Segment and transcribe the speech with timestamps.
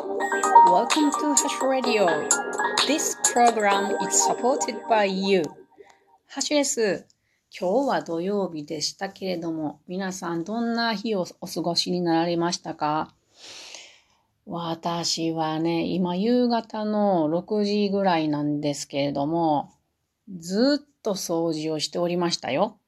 [0.00, 2.06] Welcome to Hash Radio.
[2.86, 5.42] This program is supported by you.
[6.26, 7.06] ハッシュです。
[7.54, 13.14] 今日は土曜日でしたけれども、皆さんどんな日をお過ごしになられましたか？
[14.46, 19.70] 私はね、今夕方の6時ぐらいなんですけれども、
[20.34, 22.78] ずっと掃除をしておりましたよ。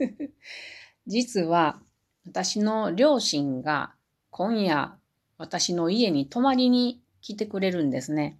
[1.06, 1.78] 実は
[2.26, 3.92] 私の両親が
[4.30, 4.96] 今夜
[5.38, 8.38] 私の家に泊まりに来てくれるんですね。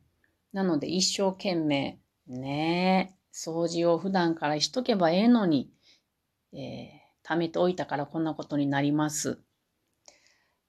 [0.53, 5.71] なので一生懸命ねえ掃除を普段からしとけばええのに、
[6.53, 9.39] えー、貯めておいたからこんなことになります。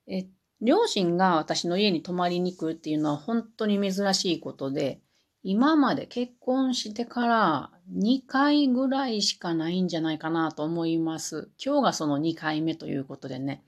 [0.08, 0.28] え
[0.62, 5.02] 両親が私の家に泊まりに来るっていうのは本当に珍しいことで、
[5.44, 11.52] 今まで結婚してから2回ぐらいしかないんじゃないかなと思います。
[11.64, 13.64] 今日がその2回目ということでね。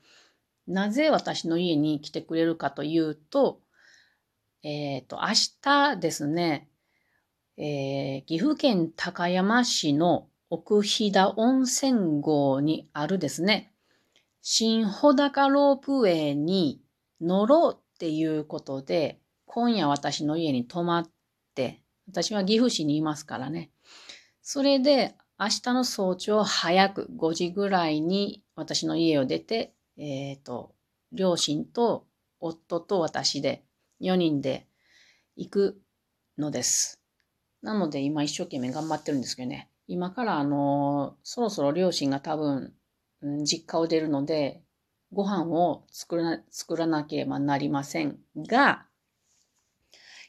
[0.70, 3.60] なぜ私の家に来てくれるかというと、
[4.62, 5.27] えっ、ー、と、明
[5.62, 6.70] 日ですね、
[7.57, 13.74] えー、岐阜県高山市の奥飛騨温泉郷にあるですね、
[14.41, 16.82] 新穂高ロープウェイに
[17.20, 21.10] 乗ろうっていうことで、今夜私の家に泊まっ
[21.55, 23.71] て、私は岐阜市にいますからね。
[24.43, 30.74] それで明日の早朝早く5時ぐらいに私の家を出て、えっ、ー、と、
[31.12, 32.08] 両親と
[32.40, 33.66] 夫と私で
[34.02, 34.66] 4人で
[35.36, 35.82] 行く
[36.38, 37.02] のです。
[37.62, 39.70] なので今一生懸命頑張ってるんですけどね。
[39.88, 42.74] 今からあの、そろそろ両親が多分、
[43.44, 44.64] 実家を出るので、
[45.12, 48.86] ご飯を作ら作らなければなりませんが、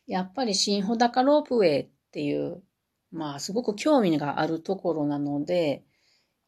[0.07, 2.63] やっぱり新穂高ロープウェイっていう、
[3.13, 5.85] まあすごく興味があるところなので、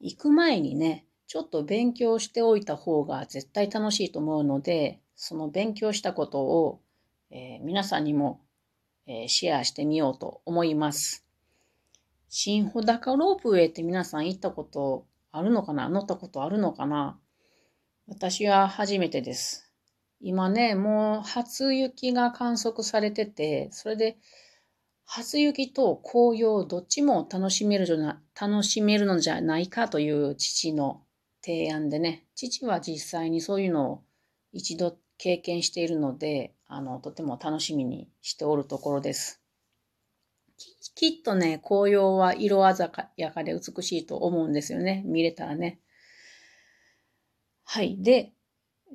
[0.01, 6.83] 行く前にね、ちょっと勉強しておいた方が絶対楽しいと思うので、その勉強したことを、
[7.31, 8.43] えー、皆さんにも、
[9.07, 11.25] えー、シェアしてみようと思います。
[12.29, 15.89] 新穂高ロープウェイって皆さん行ったことあるのかな？
[15.89, 17.19] 乗ったことあるのかな？
[18.09, 19.73] 私は初めてです。
[20.21, 24.19] 今ね、もう初雪が観測されてて、それで
[25.07, 31.01] 初雪と紅葉どっちも楽しめるじゃな楽しめるのじゃないかという父の
[31.43, 34.03] 提案でね、父は実際にそういうのを
[34.53, 39.43] 一度経験しているので、あの、とても楽しみにしておるところです。
[40.95, 45.03] きっとね、紅葉は色鮮やかで美しいと思うんですよね。
[45.05, 45.81] 見れたらね。
[47.65, 48.03] はい。
[48.03, 48.33] で、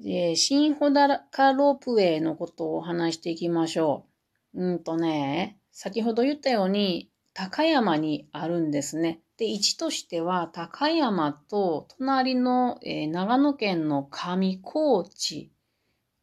[0.05, 4.05] えー、新穂高ロープウェイのことをお話していきましょ
[4.53, 4.63] う。
[4.63, 9.21] うんとね、先ほど言ったように、高山にあるんですね。
[9.37, 15.51] で、位置としては、高山と隣の、えー、長野県の上高地、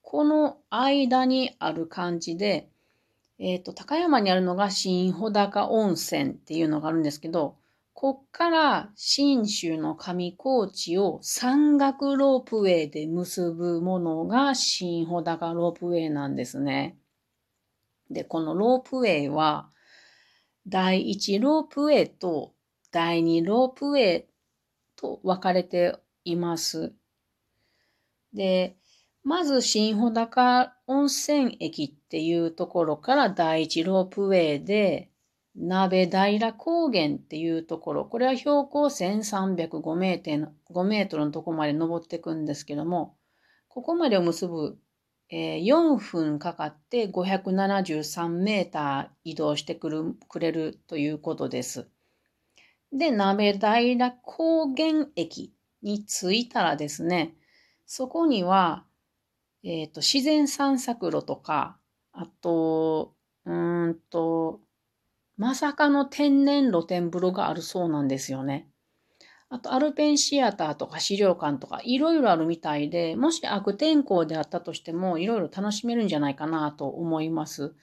[0.03, 2.69] この間にある感じで、
[3.39, 7.57] えっ、ー、と、高山にあるのが新穂高温泉っていうのがあるんですけど、
[7.93, 16.99] こっから新州の上高地を山岳ロープウェイで結ぶものが新穂高ロープウェイなんですね。
[18.11, 19.71] で、このロープウェイは
[20.67, 22.54] 第1ロープウェイと
[22.95, 24.25] 第2ロープウェイ
[24.95, 26.95] と分かれています。
[28.33, 28.77] で、
[29.25, 35.11] まず新穂高温泉駅っていうところから第1ロープウェイで
[35.57, 43.17] 鍋平高原っていうところ、これは標高1305メートル ,5 メートルのとこまで登っていくんですけども、
[43.67, 44.79] ここまでを結ぶ、
[45.31, 51.89] えー、4分かかって573メーター移動してくるくれるということです。
[52.95, 57.35] で、鍋平高原駅に着いたらですね、
[57.87, 58.85] そこには、
[59.65, 61.77] えっ、ー、と、自然散策路とか、
[62.13, 63.15] あと、
[63.47, 64.61] うんと、
[65.37, 68.69] まさかの天然露天風呂があるそうなんですよね。
[69.49, 77.75] あと、アルペンシアターとか資料館とかいろいろあるみたいで、もし悪天候であったとしてもいろいろ楽しめるんじゃないかなと思います。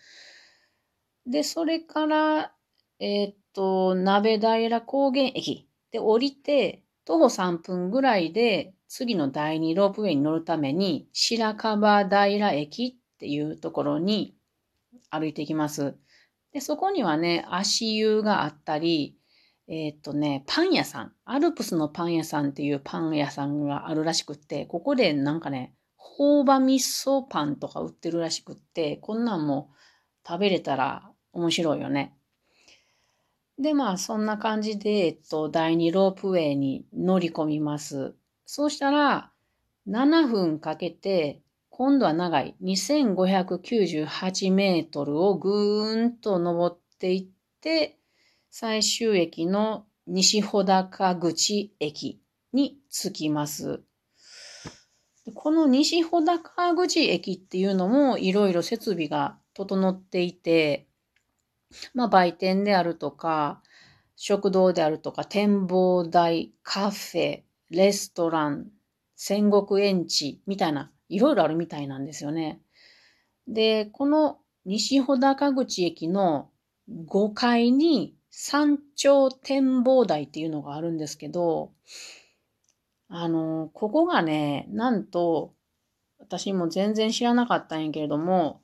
[1.25, 2.53] で、それから、
[2.99, 14.35] えー、と、鍋平高原駅で降りて、徒歩3分ぐらいで次の第2ロープウェイに乗るために白樺平駅っていうところに
[15.09, 15.95] 歩いていきます。
[16.53, 19.17] で、そこにはね、足湯があったり、
[19.67, 29.71] えー、っとね、パン屋さん、アルプスのパン屋さんっていうパン屋さんがあるらしくって、ここでなんかね、朴葉味噌パンとか売ってるらしくって、こんなんも
[30.27, 32.13] 食べれたら面白いよね。
[33.61, 38.15] で、まあ、そんな感じで、えっと、第2ロープウェイに乗り込みます。
[38.45, 39.31] そうしたら、
[39.87, 47.27] 7分かけて、今度は長い2598メートルをぐーんと登っていっ
[47.61, 47.99] て、
[48.49, 52.19] 最終駅の西穂高口駅
[52.53, 53.81] に着きます。
[55.35, 60.87] この西穂高口駅っていうのもいろいろ設備が整っていて、
[61.93, 63.61] まあ売店であるとか、
[64.15, 68.67] 食堂であるとか、展望台、カフェ、レストラン、
[69.15, 72.61] 戦国園地みたいな、いろいろあるみたいなんですよね。
[73.47, 76.49] で、この西穂高口駅の
[77.07, 81.71] 5階に山頂展望台っていうのがあるんですけど、
[83.09, 85.53] あの、ここがね、なんと、
[86.17, 88.61] 私も全然知らなかったんやけれども、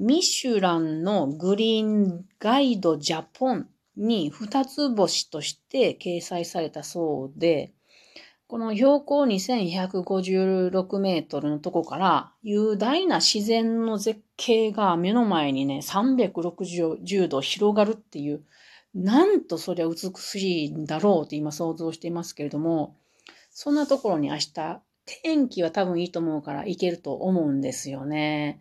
[0.00, 7.72] ミシュランのグリーンガイドジャポンに二つ星として掲載されたそうで、
[8.46, 18.44] この標高2156メートルのとこから雄大な自然の絶景が目の前にね、360度広がるっていう、
[18.94, 22.94] なんとそりゃ美しいんだろうって今想像していますけれども、
[23.50, 24.80] そんなところに明日、
[25.24, 28.60] 天気は多分いいと思うから行けると思うんですよね。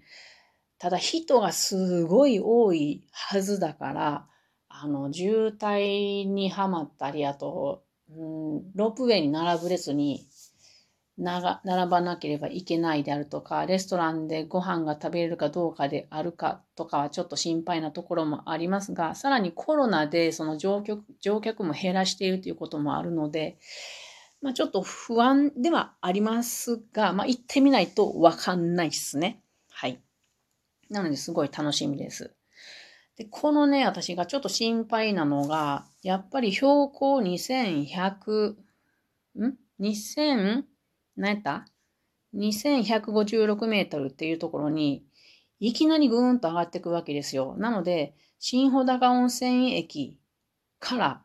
[0.80, 4.28] ただ人がすごい多いはずだから、
[4.70, 10.28] あの、渋滞にはまったり、あと、うん、ロープウェイに並ぶ列に
[11.18, 23.58] 並ばなければいけないであるとか、レストランでご飯が食べれるかどうかであるかとかはちょっと心配なところもありますが、さらにコロナでその乗客乗客も減らしているということもあるので、
[24.44, 29.42] まあちょっと不安ではありますが、まあ行ってみないとわかんないですね。
[30.90, 32.34] なのですごい楽しみです。
[33.18, 38.56] で、このね、私がちょっと心配なのが、やっぱり標高2100、
[39.40, 40.64] ん ?2000?
[41.16, 41.66] 何やった
[42.36, 45.04] ?2156 メートルっていうところに、
[45.60, 47.56] いきなりぐーんと上がっていくわけですよ。
[47.58, 50.20] なので、新穂高温泉駅
[50.80, 51.24] から、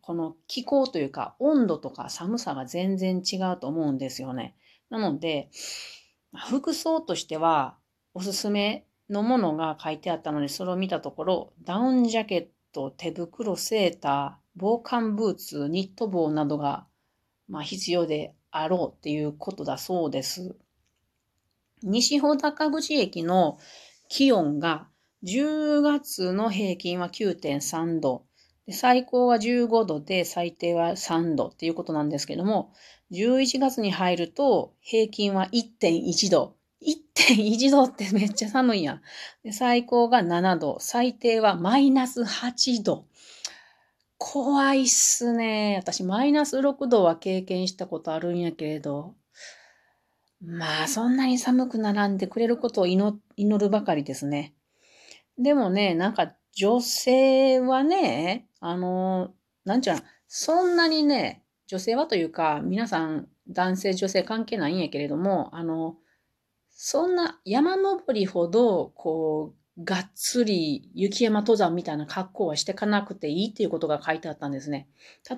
[0.00, 4.54] この気候というか、温度とか寒さが全然違うと思うんですよね。
[4.88, 5.50] なので、
[6.48, 7.76] 服装としては、
[8.12, 16.86] おすすめのものが書いてあったので、それを見たところ、ダウンジャケット、手袋、セーター、防寒ブーツ、ニット帽などが、
[17.48, 20.56] まあ、必要であろうっていうことだそうです。
[21.82, 23.58] 西穂高口駅の
[24.08, 24.88] 気温が
[25.24, 28.26] 10月の平均は9.3度。
[28.70, 32.72] 最高は15度で最低は3度っていうことなんですけども、
[33.12, 36.56] 11月に入ると平均は1.1度。
[36.86, 39.02] 1.1度ってめっちゃ寒いやん。
[39.52, 43.06] 最高が7度、最低はマイナス8度。
[44.18, 45.76] 怖いっすね。
[45.78, 49.14] 私マイナス6度は経験したことあるんやけれど。
[50.40, 54.54] まあそんなに寒くならんでくれることを祈祈るばかりですね。
[55.38, 59.32] でもね、なんか女性はね、あの、
[59.64, 65.96] なんちゅうの、そんなにね、女性はというか、皆さん男性女性関係ないんやけれども、あの、
[66.76, 74.88] そんな山登りほど、こう、がっつり雪山登山みたいな格好はしてかなくていいっていうことが書いてあったんですね。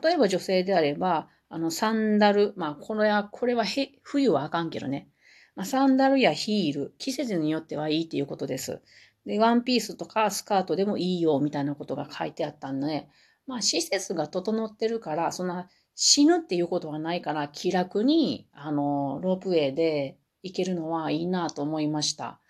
[0.03, 5.09] 例えば女性であれば、あの、サンダル、まあ、これは、これはへ冬はあかんけどね。
[5.55, 8.81] まあ、サンダルやヒール、季節によってはいいっていうことです。
[9.27, 13.09] で、ワンピースとかスカートでもいいよみたいなことが書いてあったんで、
[13.47, 20.17] まあ、施設が整ってるから、そんな死ぬっていうことはないから、気楽に、あの、ロープウェイで
[20.47, 22.41] 行けるのはいいなと思いました。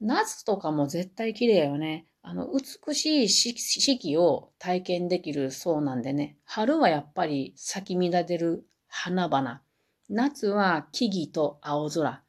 [0.00, 2.06] 夏とかも絶対綺麗よね。
[2.22, 6.38] あの、美しい四四季を体験できるそうなんでね。
[6.44, 9.62] 春はやっぱり咲き乱れる花々。
[10.08, 12.22] 夏は木々と青空。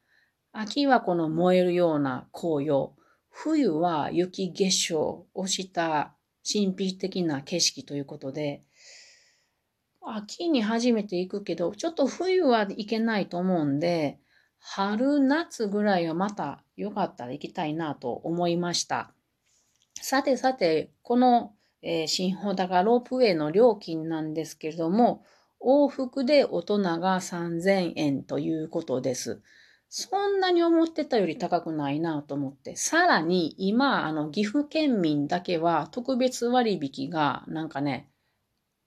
[0.52, 2.94] 秋はこの燃えるような紅葉。
[3.30, 6.14] 冬は雪化粧をした
[6.50, 8.62] 神秘的な景色ということで、
[10.00, 14.20] 秋に初めて行くけど、ちょっと冬は行けないと思うんで、
[14.58, 19.12] 春、夏ぐらいはまたよかったら行きたいなと思いました。
[20.00, 25.24] さてさて、この、えー、新穂高ロープウェイの料金なんですけれども、
[25.60, 29.40] 往復で大人が3000円ということです。
[29.88, 32.76] そんなに思ってたより高くないなと思って。
[32.76, 38.10] さらに今、あの、岐阜県民だけは特別割引がなんかね、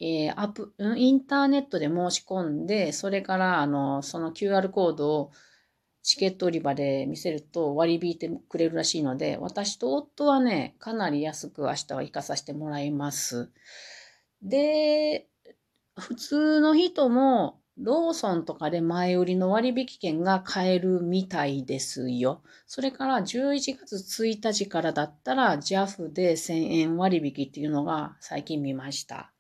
[0.01, 5.31] えー、アップ、インターネットで申し込んで、それから、あの、その QR コードを
[6.09, 13.51] チケット売り場で見せると割り引いてくれるらしいので、私と夫はね、かなり安く明日は行かさせてもらいます。
[14.41, 15.27] で、
[15.95, 22.41] 普通の人もローソンとかで前売りの割引券が買えるみたいですよ。
[22.65, 29.31] それから11月1日からだったら JAF で1000円割引っていうのが最近見ました。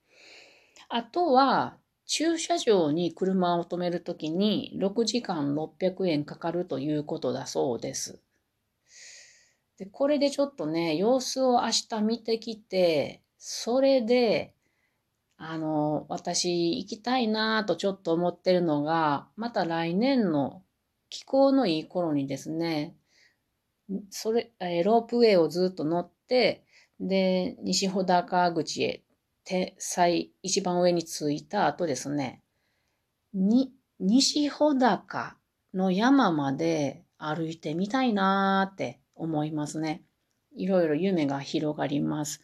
[0.87, 1.77] あとは
[2.09, 8.19] 駐車場に車を止めるときに6時間600円かかるということだそうです。
[9.77, 14.53] で、これでちょっとね、様子を明日見てきて、それで
[15.41, 20.63] あの、私行きたいなぁとちょっと思ってるのが、また来年の
[21.09, 22.93] 気候のいい頃にですね、
[24.09, 24.51] それ、
[24.83, 26.65] ロープウェイをずっと乗って、
[26.99, 29.03] で、西穂高口へ、
[29.43, 32.43] 手、最、一番上に着いた後ですね、
[33.33, 35.37] に、西穂高
[35.73, 40.03] の山まで歩いてみたいなーって思いますね。
[40.55, 42.41] いろいろ夢が広がります。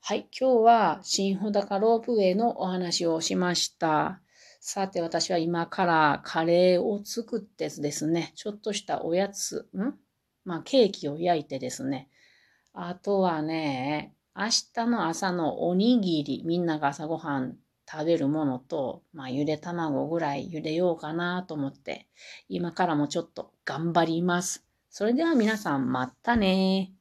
[0.00, 4.20] はい、今日は新穂高ロープウェイのお話をしました。
[4.60, 9.94] さて私は今からカレーを作ってですね、ちょっとしたおやつ、ん？
[10.44, 12.10] まあケーキを焼いてですね、
[12.72, 17.56] あとはね、明日の朝のおにぎり、みんなが朝ごはん
[17.90, 22.06] 食べるものと、まあゆで卵ぐらい茹でようかなと思って、
[22.50, 24.66] 今からもちょっと頑張ります。
[24.90, 26.92] それでは皆さんまたね